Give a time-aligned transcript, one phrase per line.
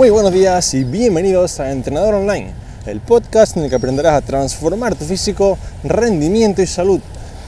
[0.00, 2.52] Muy buenos días y bienvenidos a Entrenador Online,
[2.86, 7.00] el podcast en el que aprenderás a transformar tu físico, rendimiento y salud.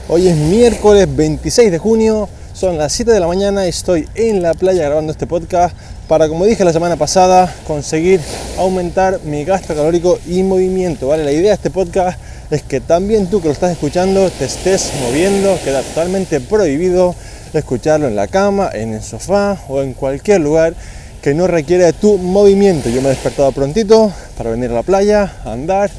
[0.07, 4.43] Hoy es miércoles 26 de junio, son las 7 de la mañana y estoy en
[4.43, 5.75] la playa grabando este podcast
[6.07, 8.21] para, como dije la semana pasada, conseguir
[8.59, 11.07] aumentar mi gasto calórico y movimiento.
[11.07, 11.23] ¿vale?
[11.23, 12.19] La idea de este podcast
[12.51, 17.15] es que también tú que lo estás escuchando te estés moviendo, queda totalmente prohibido
[17.51, 20.75] escucharlo en la cama, en el sofá o en cualquier lugar
[21.23, 22.89] que no requiere tu movimiento.
[22.89, 25.89] Yo me he despertado prontito para venir a la playa, andar,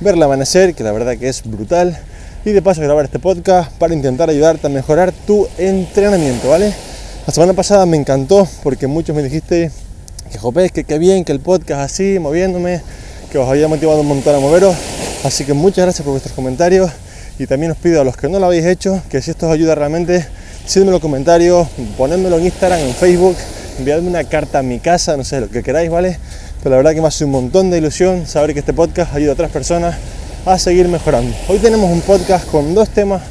[0.00, 1.96] ver el amanecer, que la verdad que es brutal,
[2.44, 6.74] y de paso grabar este podcast para intentar ayudarte a mejorar tu entrenamiento, ¿vale?
[7.28, 9.70] La semana pasada me encantó porque muchos me dijiste
[10.32, 12.82] que jope, que qué bien, que el podcast así, moviéndome,
[13.30, 14.74] que os había motivado un montón a moveros.
[15.22, 16.90] Así que muchas gracias por vuestros comentarios
[17.38, 19.52] y también os pido a los que no lo habéis hecho que si esto os
[19.52, 20.26] ayuda realmente,
[20.74, 23.36] en los comentarios, ponedmelo en Instagram, en Facebook
[23.78, 26.18] enviadme una carta a mi casa, no sé, lo que queráis, ¿vale?
[26.62, 29.30] Pero la verdad que me hace un montón de ilusión saber que este podcast ayuda
[29.30, 29.96] a otras personas
[30.44, 31.34] a seguir mejorando.
[31.48, 33.22] Hoy tenemos un podcast con dos temas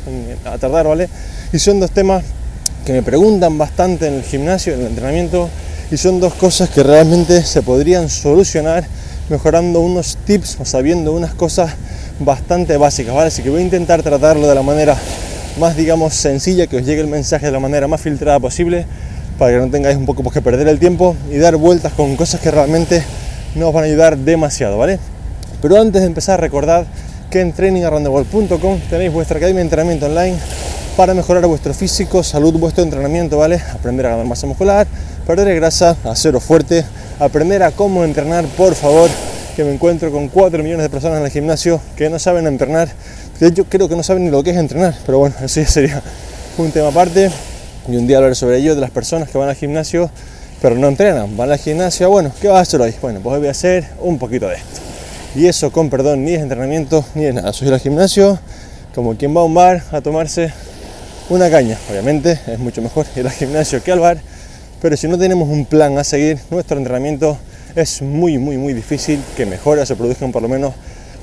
[0.45, 1.09] a tardar, ¿vale?
[1.53, 2.23] Y son dos temas
[2.85, 5.49] que me preguntan bastante en el gimnasio, en el entrenamiento,
[5.91, 8.85] y son dos cosas que realmente se podrían solucionar
[9.29, 11.71] mejorando unos tips o sabiendo unas cosas
[12.19, 13.27] bastante básicas, ¿vale?
[13.27, 14.97] Así que voy a intentar tratarlo de la manera
[15.59, 18.85] más, digamos, sencilla, que os llegue el mensaje de la manera más filtrada posible
[19.41, 22.39] para que no tengáis un poco que perder el tiempo y dar vueltas con cosas
[22.41, 23.01] que realmente
[23.55, 24.99] no os van a ayudar demasiado, ¿vale?
[25.63, 26.85] Pero antes de empezar, recordad
[27.31, 30.37] que en trainingaroundtheworld.com tenéis vuestra academia de entrenamiento online
[30.95, 33.59] para mejorar vuestro físico, salud, vuestro entrenamiento, ¿vale?
[33.73, 34.85] Aprender a ganar masa muscular,
[35.25, 36.85] perder grasa, haceros fuerte,
[37.17, 39.09] aprender a cómo entrenar, por favor,
[39.55, 42.89] que me encuentro con 4 millones de personas en el gimnasio que no saben entrenar,
[43.39, 45.99] de hecho creo que no saben ni lo que es entrenar, pero bueno, eso sería
[46.59, 47.31] un tema aparte
[47.87, 50.09] y un día hablaré sobre ello de las personas que van al gimnasio
[50.61, 52.93] pero no entrenan, van al gimnasio, bueno, ¿qué vas a hacer hoy?
[53.01, 54.79] Bueno, pues hoy voy a hacer un poquito de esto.
[55.35, 57.51] Y eso, con perdón, ni es entrenamiento ni es nada.
[57.51, 58.37] Soy al gimnasio
[58.93, 60.53] como quien va a un bar a tomarse
[61.29, 61.79] una caña.
[61.89, 64.19] Obviamente es mucho mejor ir al gimnasio que al bar,
[64.81, 67.39] pero si no tenemos un plan a seguir, nuestro entrenamiento
[67.75, 70.73] es muy, muy, muy difícil que mejore se produzcan por lo menos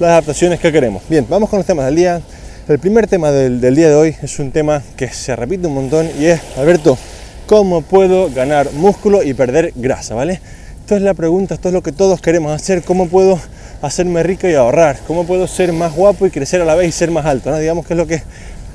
[0.01, 1.03] las adaptaciones que queremos.
[1.09, 2.21] Bien, vamos con los temas del día.
[2.69, 6.07] El primer tema del, día de hoy es un tema que se repite un montón
[6.21, 6.99] y es, Alberto,
[7.47, 10.15] ¿cómo puedo ganar músculo y perder grasa?
[10.15, 10.43] ¿Vale?
[10.81, 13.41] Esto es la pregunta, esto es lo que todos queremos hacer, ¿cómo puedo
[13.81, 14.99] hacerme rico y ahorrar?
[15.07, 17.51] ¿Cómo puedo ser más guapo y crecer a la vez y ser más alto?
[17.51, 17.57] ¿no?
[17.57, 18.23] Digamos que es lo que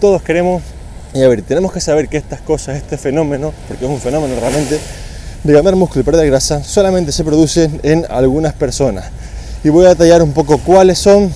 [0.01, 0.63] todos queremos.
[1.13, 4.33] Y a ver, tenemos que saber que estas cosas, este fenómeno, porque es un fenómeno
[4.39, 4.79] realmente,
[5.43, 9.05] de ganar músculo y perder grasa, solamente se produce en algunas personas.
[9.63, 11.31] Y voy a detallar un poco cuáles son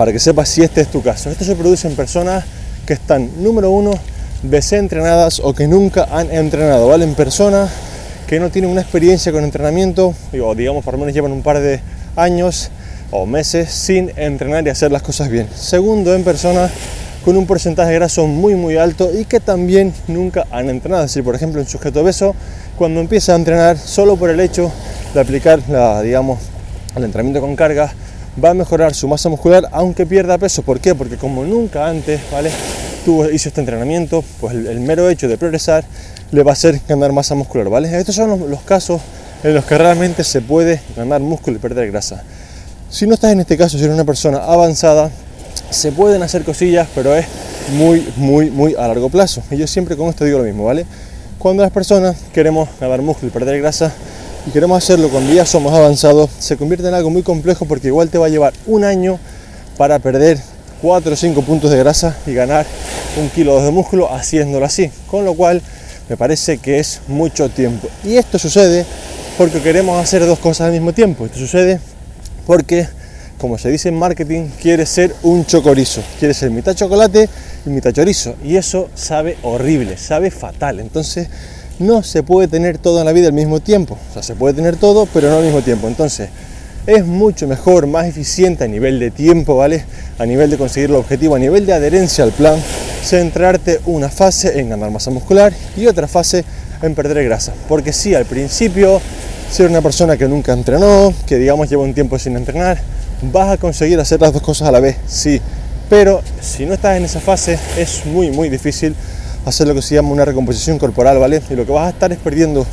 [0.00, 1.28] para que sepas si este es tu caso.
[1.28, 2.42] Esto se produce en personas
[2.86, 3.92] que están, número uno,
[4.42, 7.04] desentrenadas o que nunca han entrenado, ¿vale?
[7.04, 7.68] En personas
[8.26, 11.60] que no tienen una experiencia con entrenamiento, o digamos por lo menos llevan un par
[11.60, 11.80] de
[12.16, 12.70] años
[13.10, 15.48] o meses sin entrenar y hacer las cosas bien.
[15.54, 16.70] Segundo, en personas
[17.22, 21.04] con un porcentaje de graso muy muy alto y que también nunca han entrenado.
[21.04, 22.34] Es decir, por ejemplo, un sujeto obeso,
[22.78, 24.72] cuando empieza a entrenar solo por el hecho
[25.12, 26.38] de aplicar la, digamos,
[26.96, 27.92] el entrenamiento con carga,
[28.42, 30.62] va a mejorar su masa muscular aunque pierda peso.
[30.62, 30.94] ¿Por qué?
[30.94, 32.50] Porque como nunca antes, ¿vale?
[33.04, 35.84] Tuvo, hizo este entrenamiento, pues el, mero hecho de progresar
[36.30, 37.96] le va a hacer ganar masa muscular, ¿vale?
[37.98, 39.00] Estos son los, casos
[39.42, 42.22] en los que realmente se puede ganar músculo y perder grasa.
[42.90, 45.10] Si no estás en este caso, si eres una persona avanzada,
[45.70, 47.26] se pueden hacer cosillas, pero es
[47.72, 49.42] muy, muy, muy a largo plazo.
[49.50, 50.84] Y yo siempre con esto digo lo mismo, ¿vale?
[51.38, 53.92] Cuando las personas queremos ganar músculo y perder grasa,
[54.46, 58.08] y queremos hacerlo cuando ya somos avanzados, se convierte en algo muy complejo porque igual
[58.08, 59.18] te va a llevar un año
[59.76, 60.38] para perder
[60.82, 62.66] 4 o 5 puntos de grasa y ganar
[63.18, 64.90] un kilo de músculo haciéndolo así.
[65.10, 65.60] Con lo cual
[66.08, 67.88] me parece que es mucho tiempo.
[68.02, 68.86] Y esto sucede
[69.36, 71.26] porque queremos hacer dos cosas al mismo tiempo.
[71.26, 71.80] Esto sucede
[72.46, 72.88] porque,
[73.38, 76.02] como se dice en marketing, quieres ser un chocorizo.
[76.18, 77.28] Quieres ser mitad chocolate
[77.66, 78.34] y mitad chorizo.
[78.42, 80.80] Y eso sabe horrible, sabe fatal.
[80.80, 81.28] Entonces
[81.80, 83.98] no se puede tener todo en la vida al mismo tiempo.
[84.10, 85.88] O sea, se puede tener todo, pero no al mismo tiempo.
[85.88, 86.28] Entonces,
[86.86, 89.84] es mucho mejor, más eficiente a nivel de tiempo, ¿vale?
[90.18, 92.58] A nivel de conseguir el objetivo, a nivel de adherencia al plan,
[93.02, 96.44] centrarte una fase en ganar masa muscular y otra fase
[96.82, 97.52] en perder grasa.
[97.68, 99.00] Porque si al principio,
[99.50, 102.78] ser una persona que nunca entrenó, que digamos lleva un tiempo sin entrenar,
[103.32, 105.40] vas a conseguir hacer las dos cosas a la vez, sí.
[105.88, 108.94] Pero si no estás en esa fase, es muy, muy difícil
[109.44, 111.42] hacer lo que se llama una recomposición corporal, ¿vale?
[111.50, 112.66] Y lo que vas a estar es perdiendo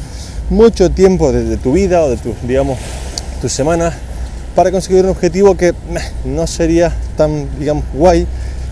[0.49, 2.77] mucho tiempo de, tu vida o de tus, digamos,
[3.41, 3.93] tus semanas
[4.55, 5.73] para conseguir un objetivo que
[6.25, 8.25] no sería tan, digamos, guay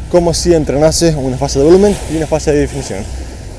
[0.10, 3.00] como si entrenases una fase de volumen y una fase de definición.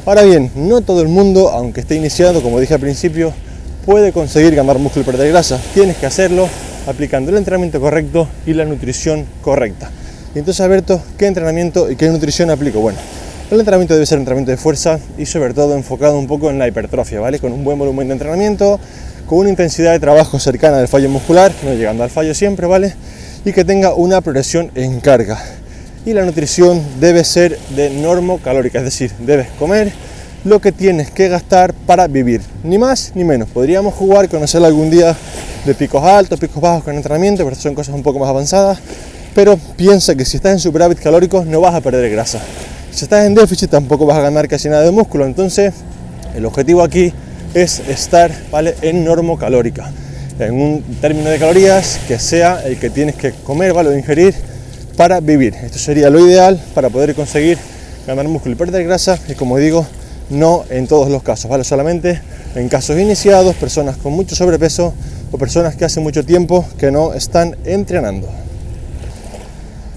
[0.06, 3.32] Ahora bien, no todo el mundo, aunque esté iniciando, como dije al principio,
[3.84, 5.58] puede conseguir ganar músculo y perder grasa.
[5.74, 6.48] Tienes que hacerlo
[6.86, 9.90] aplicando el entrenamiento correcto y la nutrición correcta.
[10.34, 12.80] Y entonces, Alberto, ¿qué entrenamiento y qué nutrición aplico?
[12.80, 12.98] Bueno,
[13.50, 16.58] el entrenamiento debe ser un entrenamiento de fuerza y sobre todo enfocado un poco en
[16.58, 17.38] la hipertrofia, ¿vale?
[17.38, 18.80] Con un buen volumen de entrenamiento,
[19.26, 22.94] con una intensidad de trabajo cercana al fallo muscular, no llegando al fallo siempre, ¿vale?
[23.44, 25.40] Y que tenga una progresión en carga.
[26.04, 29.92] Y la nutrición debe ser de normo calórica, es decir, debes comer
[30.44, 33.48] lo que tienes que gastar para vivir, ni más ni menos.
[33.48, 35.16] Podríamos jugar, conocer algún día
[35.64, 38.78] de picos altos, picos bajos con entrenamiento, pero son cosas un poco más avanzadas.
[39.36, 42.40] Pero piensa que si estás en superávit calórico no vas a perder grasa.
[42.96, 45.26] Si estás en déficit tampoco vas a ganar casi nada de músculo.
[45.26, 45.74] Entonces,
[46.34, 47.12] el objetivo aquí
[47.52, 48.74] es estar ¿vale?
[48.80, 49.92] en normo calórica,
[50.38, 53.90] en un término de calorías que sea el que tienes que comer ¿vale?
[53.90, 54.34] o ingerir
[54.96, 55.52] para vivir.
[55.56, 57.58] Esto sería lo ideal para poder conseguir
[58.06, 59.86] ganar músculo y perder grasa y como digo,
[60.30, 61.64] no en todos los casos, ¿vale?
[61.64, 62.22] solamente
[62.54, 64.94] en casos iniciados, personas con mucho sobrepeso
[65.30, 68.45] o personas que hace mucho tiempo que no están entrenando.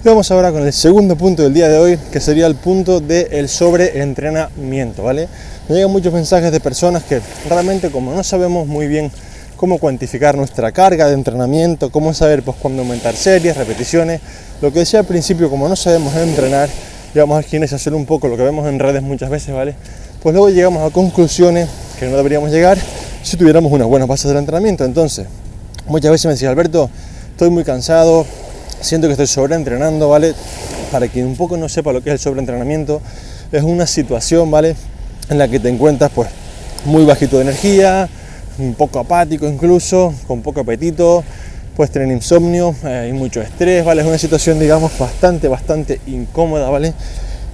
[0.02, 3.00] Y vamos ahora con el segundo punto del día de hoy, que sería el punto
[3.00, 5.28] del sobreentrenamiento, ¿vale?
[5.68, 7.20] Me llegan muchos mensajes de personas que
[7.50, 9.12] realmente como no sabemos muy bien
[9.56, 14.22] cómo cuantificar nuestra carga de entrenamiento, cómo saber pues cuándo aumentar series, repeticiones,
[14.62, 16.70] lo que decía al principio, como no sabemos entrenar,
[17.12, 19.74] llegamos al gimnasio a hacer un poco lo que vemos en redes muchas veces, ¿vale?
[20.22, 21.68] Pues luego llegamos a conclusiones
[21.98, 22.78] que no deberíamos llegar
[23.22, 24.82] si tuviéramos unas buenas bases del entrenamiento.
[24.82, 25.26] Entonces,
[25.86, 26.88] muchas veces me decía, Alberto,
[27.32, 28.24] estoy muy cansado,
[28.80, 30.34] siento que estoy sobreentrenando, ¿vale?
[30.90, 33.00] Para quien un poco no sepa lo que es el sobreentrenamiento,
[33.52, 34.76] es una situación, ¿vale?
[35.28, 36.28] En la que te encuentras pues
[36.84, 38.08] muy bajito de energía,
[38.58, 41.24] un poco apático incluso, con poco apetito,
[41.76, 44.02] puedes tener insomnio, eh, hay mucho estrés, ¿vale?
[44.02, 46.92] Es una situación, digamos, bastante, bastante incómoda, ¿vale?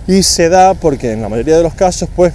[0.06, 2.32] Y se da porque en la mayoría de los casos, pues,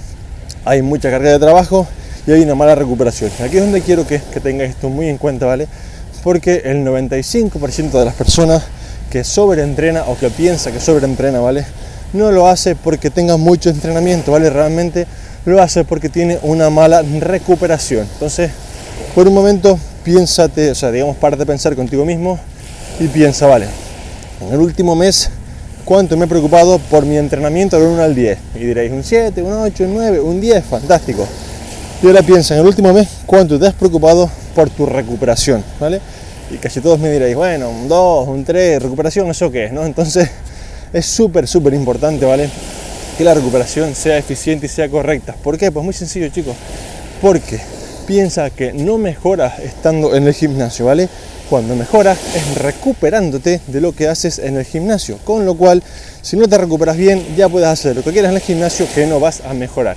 [0.64, 1.86] hay mucha carga de trabajo
[2.26, 3.30] y hay una mala recuperación.
[3.42, 5.66] Aquí es donde quiero que, que tengáis esto muy en cuenta, ¿vale?
[6.22, 8.62] Porque el 95% de las personas
[9.12, 11.66] que sobreentrena o que piensa que sobreentrena, ¿vale?
[12.14, 14.48] No lo hace porque tenga mucho entrenamiento, ¿vale?
[14.48, 15.06] Realmente
[15.44, 18.08] lo hace porque tiene una mala recuperación.
[18.10, 18.50] Entonces,
[19.14, 22.38] por un momento, piénsate, o sea, digamos, parte de pensar contigo mismo
[22.98, 23.66] y piensa, vale,
[24.40, 25.28] en el último mes,
[25.84, 28.38] ¿cuánto me he preocupado por mi entrenamiento del 1 al 10?
[28.54, 31.28] Y diréis, un 7, un 8, un 9, un 10, fantástico.
[32.02, 35.62] Y ahora piensa, en el último mes, ¿cuánto te has preocupado por tu recuperación?
[35.78, 36.00] ¿Vale?
[36.52, 39.72] Y casi todos me diréis, bueno, un 2, un 3, recuperación, ¿eso qué es?
[39.72, 39.84] ¿no?
[39.84, 40.28] Entonces
[40.92, 42.48] es súper, súper importante, ¿vale?
[43.16, 45.34] Que la recuperación sea eficiente y sea correcta.
[45.42, 45.70] ¿Por qué?
[45.70, 46.54] Pues muy sencillo, chicos.
[47.20, 47.60] Porque
[48.06, 51.08] piensa que no mejoras estando en el gimnasio, ¿vale?
[51.48, 55.18] Cuando mejoras es recuperándote de lo que haces en el gimnasio.
[55.24, 55.82] Con lo cual,
[56.22, 59.06] si no te recuperas bien, ya puedes hacer lo que quieras en el gimnasio que
[59.06, 59.96] no vas a mejorar.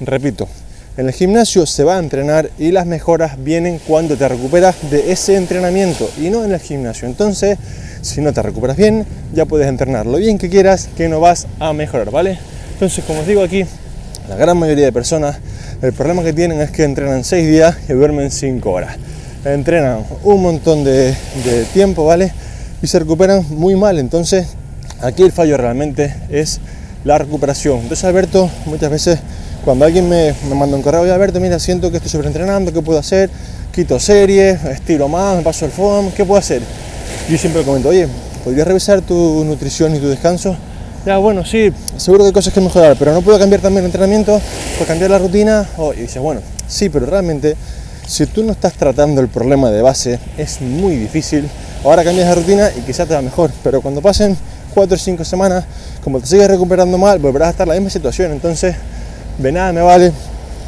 [0.00, 0.48] Repito,
[0.96, 5.10] en el gimnasio se va a entrenar y las mejoras vienen cuando te recuperas de
[5.10, 7.08] ese entrenamiento y no en el gimnasio.
[7.08, 7.58] Entonces,
[8.02, 11.46] si no te recuperas bien, ya puedes entrenar lo bien que quieras, que no vas
[11.60, 12.38] a mejorar, ¿vale?
[12.74, 13.64] Entonces, como os digo aquí,
[14.28, 15.38] la gran mayoría de personas,
[15.80, 18.96] el problema que tienen es que entrenan 6 días y duermen 5 horas.
[19.46, 22.32] Entrenan un montón de, de tiempo, ¿vale?
[22.82, 23.98] Y se recuperan muy mal.
[23.98, 24.46] Entonces,
[25.00, 26.60] aquí el fallo realmente es
[27.04, 27.78] la recuperación.
[27.78, 29.18] Entonces, Alberto, muchas veces
[29.64, 32.98] cuando alguien me, manda un correo, oye Alberto, mira, siento que estoy sobreentrenando, ¿qué puedo
[32.98, 33.30] hacer?
[33.72, 36.62] Quito series, estiro más, me paso el foam, ¿qué puedo hacer?
[37.30, 38.08] Yo siempre comento, oye,
[38.44, 40.56] ¿podrías revisar tu nutrición y tu descanso?
[41.06, 43.86] Ya, bueno, sí, seguro que hay cosas que mejorar, pero no puedo cambiar también el
[43.86, 44.40] entrenamiento,
[44.76, 45.66] puedo cambiar la rutina.
[45.76, 47.56] Oh, y dices, bueno, sí, pero realmente,
[48.06, 51.48] si tú no estás tratando el problema de base, es muy difícil.
[51.84, 54.36] Ahora cambias la rutina y quizás te va mejor, pero cuando pasen
[54.74, 55.64] 4 o 5 semanas,
[56.02, 58.30] como te sigues recuperando mal, volverás a estar en la misma situación.
[58.32, 58.76] Entonces,
[59.38, 60.12] de nada me vale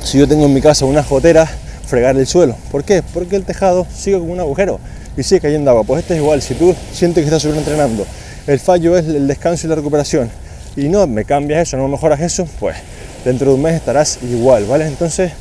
[0.03, 1.49] si yo tengo en mi casa una jotera
[1.87, 2.57] fregar el suelo.
[2.71, 3.03] ¿Por qué?
[3.03, 4.81] Porque el tejado sigue con un agujero
[5.17, 5.85] y sigue cayendo agua.
[5.85, 8.07] Pues esto es igual, si tú sientes que estás sobreentrenando,
[8.47, 10.31] el fallo es el descanso y la recuperación
[10.77, 12.77] y no me cambias eso, no mejoras eso, pues
[13.25, 14.87] dentro de un mes estarás igual, ¿vale?
[14.87, 15.33] Entonces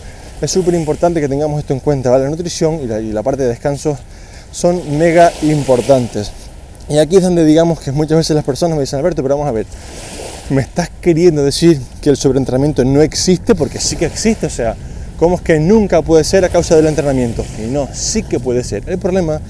[0.41, 2.25] es súper importante que tengamos esto en cuenta, ¿vale?
[2.25, 3.97] La nutrición y la, y la parte de descanso
[4.51, 6.31] son mega importantes.
[6.89, 9.49] Y aquí es donde digamos que muchas veces las personas me dicen, Alberto, pero vamos
[9.49, 9.65] a ver,
[10.49, 14.75] me estás queriendo decir que el sobreentrenamiento no existe, porque sí que existe, o sea,
[15.17, 17.45] ¿cómo es que nunca puede ser a causa del entrenamiento?
[17.59, 18.83] Y no, sí que puede ser.
[18.87, 19.41] El problema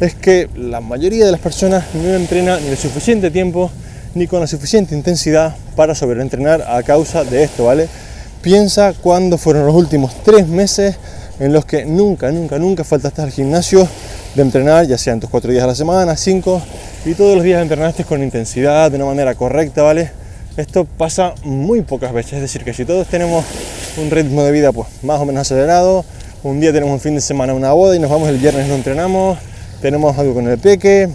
[0.00, 3.70] es que la mayoría de las personas no entrenan ni el suficiente tiempo
[4.14, 7.88] ni con la suficiente intensidad para sobreentrenar a causa de esto, ¿vale?
[8.42, 10.96] Piensa cuándo fueron los últimos tres meses
[11.38, 13.88] en los que nunca, nunca, nunca faltaste al gimnasio
[14.34, 16.60] de entrenar, ya sean tus cuatro días a la semana, cinco,
[17.04, 20.10] y todos los días entrenaste con intensidad, de una manera correcta, ¿vale?
[20.54, 23.42] Esto pasa muy pocas veces, es decir, que si todos tenemos
[23.96, 26.04] un ritmo de vida pues más o menos acelerado,
[26.42, 28.74] un día tenemos un fin de semana una boda y nos vamos el viernes no
[28.74, 29.38] entrenamos,
[29.80, 31.08] tenemos algo con el peque,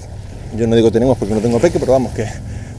[0.58, 2.26] yo no digo tenemos porque no tengo peque, pero vamos que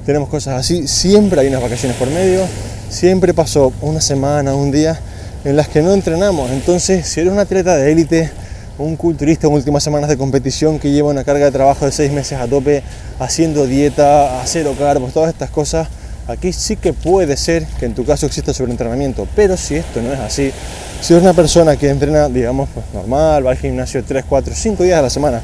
[0.05, 2.41] tenemos cosas así, siempre hay unas vacaciones por medio,
[2.88, 4.99] siempre pasó una semana, un día
[5.45, 8.33] en las que no entrenamos, entonces si eres un atleta de élite,
[8.79, 12.11] un culturista en últimas semanas de competición que lleva una carga de trabajo de seis
[12.11, 12.83] meses a tope,
[13.21, 15.87] haciendo dieta, a cero carbos, todas estas cosas,
[16.28, 20.12] aquí sí que puede ser que en tu caso exista sobreentrenamiento, pero si esto no
[20.12, 20.52] es así,
[21.00, 24.82] si eres una persona que entrena, digamos, pues normal, va al gimnasio 3, 4, 5
[24.85, 25.40] días a la semana,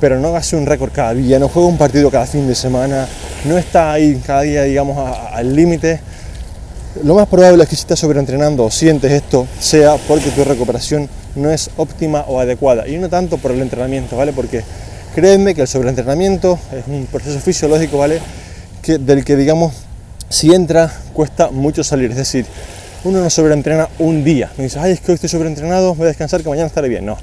[0.00, 3.06] pero no hace un récord cada día, no juega un partido cada fin de semana,
[3.44, 6.00] no está ahí cada día, digamos, al límite,
[7.04, 11.08] lo más probable es que si estás sobreentrenando o sientes esto sea porque tu recuperación
[11.34, 14.32] no es óptima o adecuada y no tanto por el entrenamiento, ¿vale?
[14.32, 14.62] Porque
[15.14, 18.20] créeme que el sobreentrenamiento es un proceso fisiológico, ¿vale?
[18.86, 19.72] Del que, digamos,
[20.32, 22.46] si entra cuesta mucho salir, es decir,
[23.04, 24.50] uno no sobreentrena un día.
[24.56, 27.04] Me dice, ay, es que hoy estoy sobreentrenado, voy a descansar que mañana estaré bien.
[27.04, 27.18] No.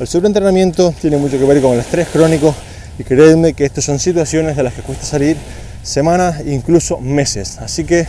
[0.00, 2.54] El sobreentrenamiento tiene mucho que ver con el estrés crónico
[2.98, 5.36] y créeme que estas son situaciones de las que cuesta salir
[5.82, 7.58] semanas e incluso meses.
[7.58, 8.06] Así que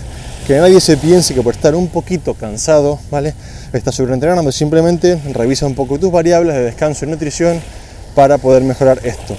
[0.47, 3.33] que nadie se piense que por estar un poquito cansado, ¿vale?
[3.73, 7.59] Estás sobreentrenando, simplemente revisa un poco tus variables de descanso y nutrición
[8.15, 9.35] para poder mejorar esto.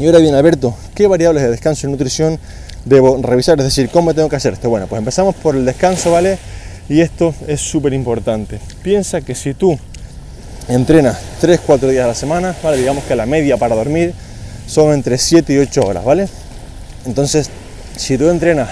[0.00, 2.40] Y ahora bien, Alberto, ¿qué variables de descanso y nutrición
[2.84, 3.58] debo revisar?
[3.58, 4.70] Es decir, ¿cómo tengo que hacer esto?
[4.70, 6.38] Bueno, pues empezamos por el descanso, ¿vale?
[6.88, 8.58] Y esto es súper importante.
[8.82, 9.78] Piensa que si tú
[10.68, 12.78] entrenas 3-4 días a la semana, ¿vale?
[12.78, 14.14] Digamos que la media para dormir
[14.66, 16.28] son entre 7 y 8 horas, ¿vale?
[17.06, 17.50] Entonces,
[17.96, 18.68] si tú entrenas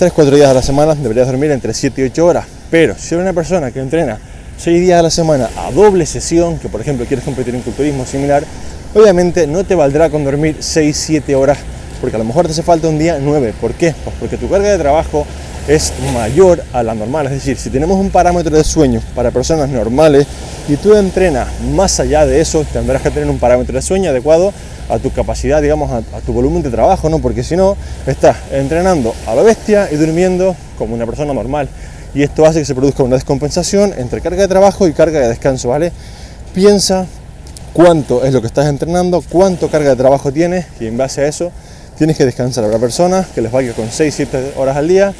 [0.00, 2.46] 3-4 días a la semana, deberías dormir entre 7 y 8 horas.
[2.70, 4.18] Pero si eres una persona que entrena
[4.58, 8.04] 6 días a la semana a doble sesión, que por ejemplo quieres competir en culturismo
[8.06, 8.44] similar,
[8.94, 11.58] obviamente no te valdrá con dormir 6-7 horas,
[12.00, 13.54] porque a lo mejor te hace falta un día 9.
[13.60, 13.94] ¿Por qué?
[14.04, 15.26] Pues porque tu carga de trabajo
[15.68, 17.26] es mayor a la normal.
[17.26, 20.26] Es decir, si tenemos un parámetro de sueño para personas normales
[20.68, 24.52] y tú entrenas más allá de eso, tendrás que tener un parámetro de sueño adecuado
[24.88, 27.18] a tu capacidad, digamos, a, tu volumen de trabajo, ¿no?
[27.18, 27.76] Porque si no,
[28.06, 31.68] estás entrenando a la bestia y durmiendo como una persona normal.
[32.14, 35.28] Y esto hace que se produzca una descompensación entre carga de trabajo y carga de
[35.28, 35.92] descanso, ¿vale?
[36.54, 37.06] Piensa
[37.72, 41.26] cuánto es lo que estás entrenando, cuánto carga de trabajo tienes y en base a
[41.26, 41.52] eso
[41.96, 42.64] tienes que descansar.
[42.64, 45.14] Habrá personas que les vaya con 6-7 horas al día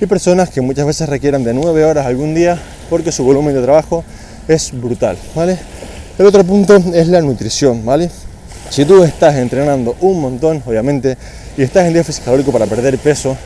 [0.00, 2.58] y personas que muchas veces requieran de 9 horas algún día
[2.88, 4.04] porque su volumen de trabajo
[4.48, 5.58] es brutal, ¿vale?
[6.18, 8.10] El otro punto es la nutrición, ¿vale?
[8.70, 11.16] Si tú estás entrenando un montón, obviamente,
[11.56, 13.36] y estás en déficit calórico para perder peso,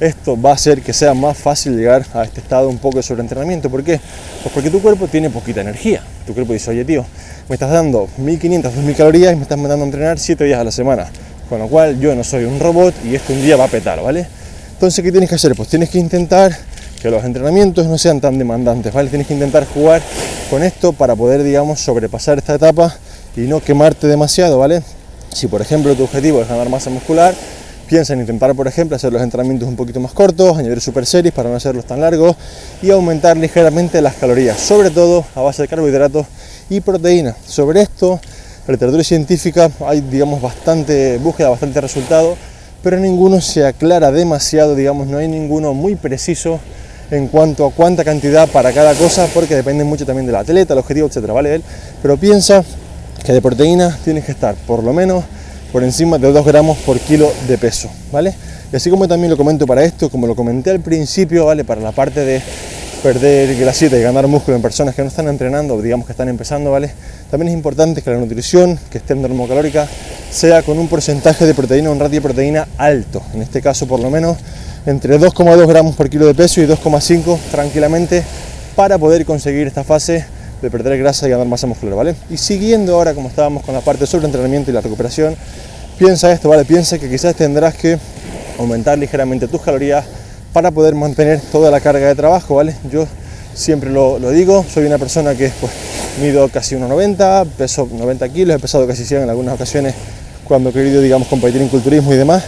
[0.00, 3.02] esto va a hacer que sea más fácil llegar a este estado un poco de
[3.02, 3.70] sobreentrenamiento.
[3.70, 4.00] ¿Por qué?
[4.42, 6.02] Pues porque tu cuerpo tiene poquita energía.
[6.26, 7.06] Tu cuerpo dice, oye tío,
[7.48, 10.64] me estás dando 1500, 2000 calorías y me estás mandando a entrenar 7 días a
[10.64, 11.06] la semana.
[11.48, 14.02] Con lo cual yo no soy un robot y esto un día va a petar,
[14.02, 14.26] ¿vale?
[14.72, 15.54] Entonces, ¿qué tienes que hacer?
[15.54, 16.56] Pues tienes que intentar
[17.00, 19.10] que los entrenamientos no sean tan demandantes, ¿vale?
[19.10, 20.00] Tienes que intentar jugar
[20.48, 22.96] con esto para poder, digamos, sobrepasar esta etapa
[23.36, 24.82] y no quemarte demasiado, ¿vale?
[25.32, 27.34] Si por ejemplo tu objetivo es ganar masa muscular,
[27.86, 31.34] piensa en intentar, por ejemplo, hacer los entrenamientos un poquito más cortos, añadir super series
[31.34, 32.36] para no hacerlos tan largos
[32.82, 36.26] y aumentar ligeramente las calorías, sobre todo a base de carbohidratos
[36.70, 37.36] y proteína.
[37.46, 38.20] Sobre esto,
[38.72, 42.36] literatura científica hay, digamos, bastante búsqueda, bastante resultado,
[42.82, 46.60] pero ninguno se aclara demasiado, digamos, no hay ninguno muy preciso
[47.10, 50.78] en cuanto a cuánta cantidad para cada cosa, porque depende mucho también del atleta, el
[50.80, 51.60] objetivo, etcétera, ¿vale?
[52.02, 52.64] Pero piensa
[53.24, 55.24] que de proteína tienes que estar por lo menos
[55.72, 58.34] por encima de 2 gramos por kilo de peso, ¿vale?
[58.72, 61.64] Y así como también lo comento para esto, como lo comenté al principio, ¿vale?
[61.64, 62.40] Para la parte de
[63.04, 66.70] perder grasita y ganar músculo en personas que no están entrenando, digamos que están empezando,
[66.70, 66.90] ¿vale?
[67.30, 69.86] También es importante que la nutrición, que esté en termocalórica,
[70.30, 73.22] sea con un porcentaje de proteína, un ratio de proteína alto.
[73.34, 74.38] En este caso, por lo menos,
[74.86, 78.22] entre 2,2 gramos por kilo de peso y 2,5 tranquilamente
[78.74, 80.24] para poder conseguir esta fase
[80.62, 82.14] de perder grasa y ganar masa muscular, ¿vale?
[82.30, 85.36] Y siguiendo ahora como estábamos con la parte sobre entrenamiento y la recuperación,
[85.98, 86.64] piensa esto, ¿vale?
[86.64, 87.98] Piensa que quizás tendrás que
[88.58, 90.06] aumentar ligeramente tus calorías
[90.54, 92.76] para poder mantener toda la carga de trabajo, ¿vale?
[92.88, 93.08] Yo
[93.54, 95.72] siempre lo, digo, soy una persona que pues,
[96.22, 99.94] mido casi 1,90, peso 90 kilos, he pesado casi 100 en algunas ocasiones
[100.44, 102.44] cuando he querido, digamos, competir en culturismo y demás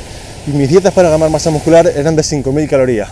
[0.46, 3.08] y mis dietas para ganar masa muscular eran de 5.000 calorías.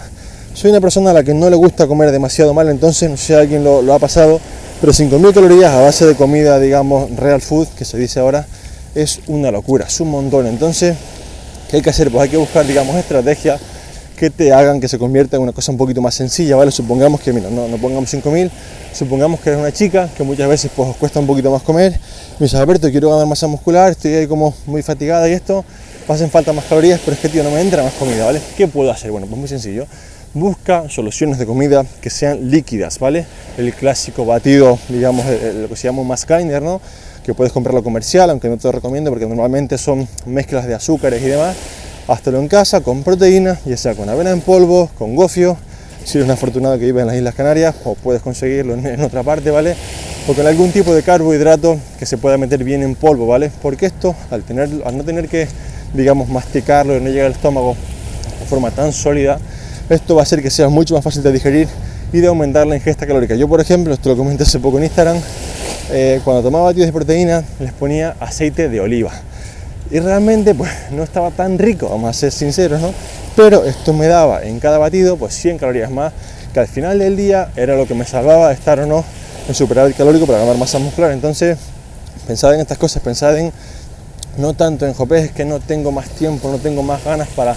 [0.55, 3.27] Soy una persona a la que no le gusta comer demasiado mal, entonces no sé
[3.27, 4.41] si alguien lo, ha pasado,
[4.81, 8.47] pero 5.000 calorías a base de comida, digamos, real food, que se dice ahora,
[8.95, 10.47] es una locura, es un montón.
[10.47, 10.95] Entonces,
[11.69, 12.13] ¿qué hay que hacer?
[12.13, 13.61] Pues hay que buscar, digamos, estrategias
[14.25, 16.71] que te hagan que se convierta en una cosa un poquito más sencilla, ¿vale?
[16.71, 18.51] Supongamos que, mira, no, no pongamos 5.000,
[18.95, 21.93] supongamos que eres una chica que muchas veces pues os cuesta un poquito más comer,
[22.39, 25.63] me dices, Alberto, quiero ganar masa muscular, estoy ahí como muy fatigada y esto,
[26.09, 28.41] hacen falta más calorías, pero es que tío no me entra más comida, ¿vale?
[28.57, 29.11] ¿Qué puedo hacer?
[29.11, 29.87] Bueno, pues muy sencillo.
[30.33, 33.27] busca soluciones de comida que sean líquidas, ¿vale?
[33.59, 36.81] El clásico batido, digamos, lo que se llama grinder, ¿no?
[37.27, 41.23] Que puedes comprarlo comercial, aunque no te lo recomiendo porque normalmente son mezclas de azúcares
[41.23, 41.55] y demás.
[42.07, 45.57] Hazlo en casa con proteína, ya sea con avena en polvo, con gofio,
[46.05, 49.23] si eres un afortunado que vive en las Islas Canarias, o puedes conseguirlo en, otra
[49.23, 49.75] parte, ¿vale?
[50.29, 53.51] O con algún tipo de carbohidrato que se pueda meter bien en polvo, ¿vale?
[53.63, 54.45] Porque esto, al,
[54.85, 55.49] al no tener que,
[55.95, 57.75] digamos, masticarlo y no llegar al estómago
[58.39, 59.39] de forma tan sólida,
[59.89, 61.69] esto va a hacer que sea mucho más fácil de digerir
[62.13, 63.35] y de aumentar la ingesta calórica.
[63.35, 65.17] Yo, por ejemplo, esto lo comenté hace poco en Instagram,
[65.91, 69.11] eh, cuando tomaba batidos de proteína les ponía aceite de oliva.
[69.95, 72.93] Y realmente pues no estaba tan rico, vamos a ser sinceros, ¿no?
[73.37, 76.13] Pero esto me daba en cada batido pues 100 calorías más,
[76.53, 79.05] que al final del día era lo que me salvaba de estar o no
[79.49, 81.13] en superávit calórico para ganar masa muscular.
[81.13, 81.59] Entonces,
[82.27, 83.53] pensad en estas cosas, pensad en
[84.37, 87.57] no tanto en jopes, es que no tengo más tiempo, no tengo más ganas para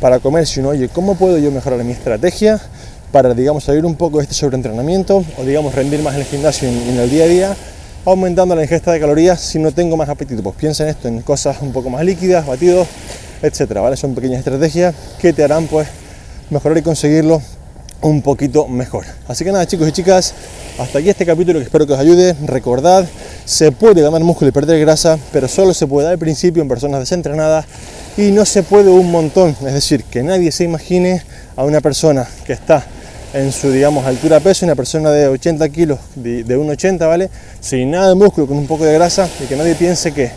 [0.00, 2.60] para comer, sino, oye, ¿cómo puedo yo mejorar mi estrategia
[3.12, 6.68] para, digamos, salir un poco de este sobreentrenamiento o, digamos, rendir más en el gimnasio
[6.68, 7.56] en, el día a día,
[8.04, 10.42] aumentando la ingesta de calorías si no tengo más apetito?
[10.42, 12.86] Pues piensa en esto, en cosas un poco más líquidas, batidos,
[13.42, 13.96] etcétera, ¿vale?
[13.96, 15.88] Son pequeñas estrategias que te harán, pues,
[16.50, 17.42] mejorar y conseguirlo
[18.00, 19.04] un poquito mejor.
[19.26, 20.34] Así que nada, chicos y chicas,
[20.78, 22.34] hasta aquí este capítulo que espero que os ayude.
[22.46, 23.06] Recordad,
[23.44, 27.00] se puede ganar músculo y perder grasa, pero solo se puede al principio en personas
[27.00, 27.66] desentrenadas
[28.16, 29.56] y no se puede un montón.
[29.66, 31.22] Es decir, que nadie se imagine
[31.56, 32.84] a una persona que está
[33.32, 37.30] en su, digamos, altura peso, una persona de 80 kilos, de, 1,80, ¿vale?
[37.60, 40.30] Sin nada de músculo, con un poco de grasa, y que nadie piense que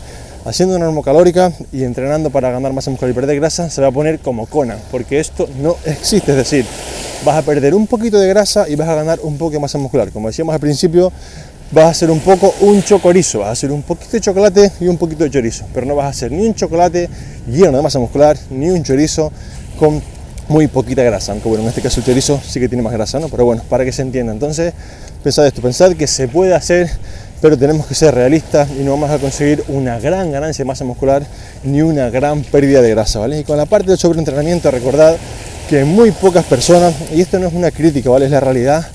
[0.46, 3.92] haciendo una normocalórica y entrenando para ganar masa muscular y perder grasa, se va a
[3.92, 6.32] poner como Conan, porque esto no existe.
[6.32, 6.66] Es decir,
[7.24, 9.78] vas a perder un poquito de grasa y vas a ganar un poco de masa
[9.78, 10.12] muscular.
[10.12, 11.12] Como decíamos al principio,
[11.72, 14.88] vas a hacer un poco un chocorizo, vas a hacer un poquito de chocolate y
[14.88, 17.10] un poquito de chorizo, pero no vas a hacer ni un chocolate
[17.48, 19.32] lleno de masa muscular, ni un chorizo
[19.80, 20.02] con
[20.52, 23.20] muy poquita grasa, aunque bueno, en este caso el chorizo sí que tiene más grasa,
[23.20, 23.30] ¿no?
[23.30, 24.34] Pero bueno, para que se entienda.
[24.34, 24.74] Entonces,
[25.24, 26.90] pensad esto, pensad que se puede hacer,
[27.42, 30.84] pero tenemos que ser realistas y no vamos a conseguir una gran ganancia de masa
[30.84, 31.24] muscular
[31.64, 33.40] ni una gran pérdida de grasa, ¿vale?
[33.40, 35.16] Y con la parte del sobreentrenamiento, recordad
[35.70, 38.26] que muy pocas personas, y esto no es una crítica, ¿vale?
[38.26, 38.86] Es la realidad,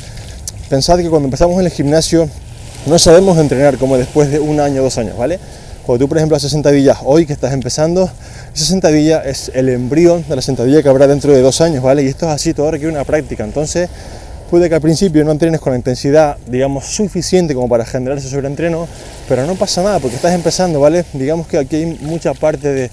[0.69, 2.29] pensad que cuando empezamos en el gimnasio
[2.85, 5.41] no sabemos entrenar como después de un año, dos años, ¿vale?
[5.87, 8.11] Cuando tú, por ejemplo, haces sentadillas hoy que estás empezando,
[8.53, 12.03] esa sentadilla es el embrión de la sentadilla que habrá dentro de dos años, ¿vale?
[12.03, 13.45] Y esto es así, todo requiere una práctica.
[13.45, 13.89] Entonces,
[14.51, 18.29] puede que al principio no entrenes con la intensidad, digamos, suficiente como para generar ese
[18.29, 18.89] sobreentreno,
[19.29, 21.05] pero no pasa nada porque estás empezando, ¿vale?
[21.13, 22.91] Digamos que aquí hay mucha parte de,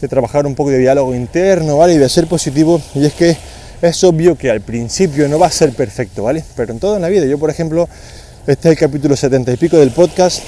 [0.00, 1.94] de trabajar un poco de diálogo interno, ¿vale?
[1.94, 3.36] Y de ser positivo, y es que
[3.82, 6.44] es obvio que al principio no va a ser perfecto, ¿vale?
[6.54, 7.88] Pero en toda la vida, yo por ejemplo,
[8.46, 10.44] este es el capítulo 70 y pico del podcast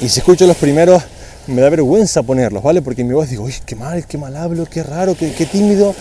[0.00, 1.02] y si escucho los primeros
[1.46, 2.82] me da vergüenza ponerlos, ¿vale?
[2.82, 5.94] Porque en mi voz digo, uy, qué mal, qué mal hablo, qué raro, qué, tímido.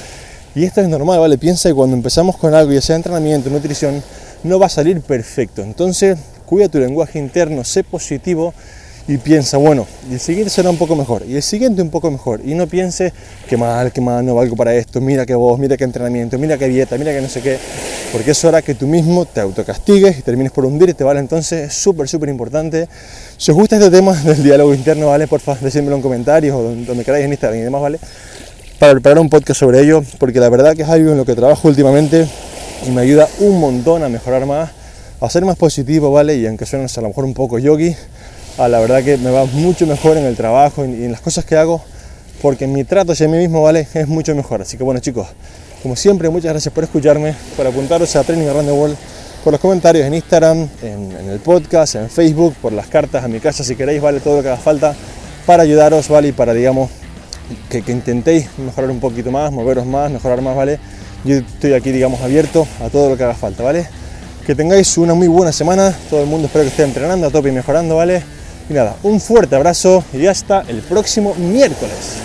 [0.56, 1.38] Y esto es normal, ¿vale?
[1.38, 4.04] Piensa que cuando empezamos con algo, ya sea entrenamiento, nutrición,
[4.44, 5.62] no va a salir perfecto.
[5.62, 8.54] Entonces, cuida tu lenguaje interno, sé positivo
[9.08, 12.10] y piensa, bueno, y el siguiente será un poco mejor, y el siguiente un poco
[12.10, 13.12] mejor, y no piense
[13.50, 16.58] que mal, que mal, no valgo para esto, mira que vos, mira qué entrenamiento, mira
[16.58, 17.58] qué dieta, mira que no sé qué,
[18.14, 21.20] porque es hora que tú mismo te autocastigues y termines por hundirte, ¿vale?
[21.20, 22.88] Entonces es súper, súper importante.
[23.38, 25.28] Si os gusta este tema del diálogo interno, ¿vale?
[25.28, 28.00] Por favor, decídmelo en comentarios o donde queráis en Instagram y demás, ¿vale?
[28.80, 31.36] Para preparar un podcast sobre ello, porque la verdad que es algo en lo que
[31.36, 32.28] trabajo últimamente
[32.88, 34.72] y me ayuda un montón a mejorar más,
[35.20, 36.36] a ser más positivo, ¿vale?
[36.36, 37.96] Y aunque suene a lo mejor un poco yogi,
[38.58, 41.46] a la verdad que me va mucho mejor en el trabajo y en las cosas
[41.46, 41.84] que hago,
[42.42, 43.88] porque mi trato hacia mí mismo, ¿vale?
[43.94, 44.62] Es mucho mejor.
[44.62, 45.28] Así que bueno chicos,
[45.82, 48.98] como siempre, muchas gracias por escucharme, por apuntaros a Training Around the World,
[49.44, 53.40] por los comentarios en Instagram, en, el podcast, en Facebook, por las cartas a mi
[53.40, 54.20] casa si queréis, ¿vale?
[54.20, 54.96] Todo lo que haga falta
[55.46, 56.30] para ayudaros, ¿vale?
[56.30, 56.90] Y para, digamos,
[57.70, 60.80] que, que intentéis mejorar un poquito más, moveros más, mejorar más, ¿vale?
[61.26, 63.88] Yo estoy aquí, digamos, abierto a todo lo que haga falta, ¿vale?
[64.46, 67.50] Que tengáis una muy buena semana, todo el mundo espero que esté entrenando a tope
[67.50, 68.22] y mejorando, ¿vale?
[69.04, 72.18] Un fuerte abrazo y hasta el próximo miércoles.